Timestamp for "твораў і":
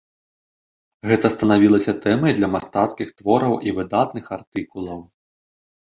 3.19-3.77